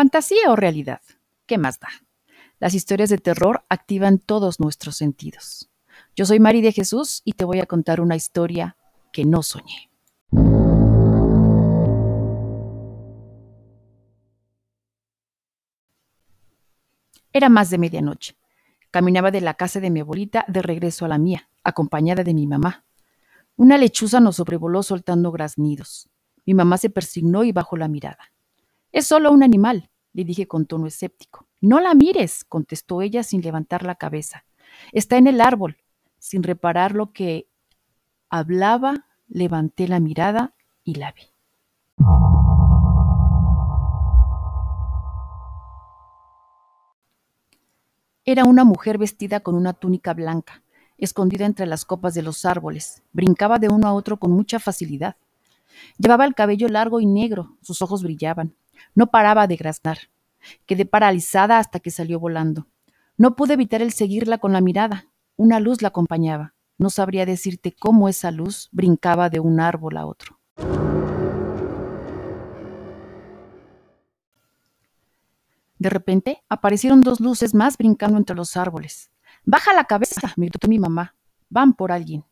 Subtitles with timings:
[0.00, 1.02] Fantasía o realidad,
[1.44, 1.88] ¿qué más da?
[2.58, 5.68] Las historias de terror activan todos nuestros sentidos.
[6.16, 8.78] Yo soy Mari de Jesús y te voy a contar una historia
[9.12, 9.90] que no soñé.
[17.34, 18.38] Era más de medianoche.
[18.90, 22.46] Caminaba de la casa de mi abuelita de regreso a la mía, acompañada de mi
[22.46, 22.86] mamá.
[23.54, 26.08] Una lechuza nos sobrevoló soltando graznidos.
[26.46, 28.32] Mi mamá se persignó y bajó la mirada.
[28.92, 31.46] Es solo un animal, le dije con tono escéptico.
[31.60, 34.44] No la mires, contestó ella sin levantar la cabeza.
[34.92, 35.76] Está en el árbol.
[36.18, 37.48] Sin reparar lo que
[38.28, 41.22] hablaba, levanté la mirada y la vi.
[48.24, 50.62] Era una mujer vestida con una túnica blanca,
[50.98, 53.02] escondida entre las copas de los árboles.
[53.12, 55.16] Brincaba de uno a otro con mucha facilidad.
[55.98, 58.54] Llevaba el cabello largo y negro, sus ojos brillaban.
[58.94, 59.98] No paraba de graznar.
[60.66, 62.66] Quedé paralizada hasta que salió volando.
[63.16, 65.06] No pude evitar el seguirla con la mirada.
[65.36, 66.54] Una luz la acompañaba.
[66.78, 70.40] No sabría decirte cómo esa luz brincaba de un árbol a otro.
[75.78, 79.10] De repente aparecieron dos luces más brincando entre los árboles.
[79.44, 81.16] Baja la cabeza, me gritó mi mamá.
[81.48, 82.24] Van por alguien.